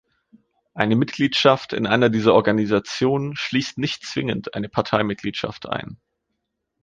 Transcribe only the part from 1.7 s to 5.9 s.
in einer dieser Organisationen schließt nicht zwingend eine Parteimitgliedschaft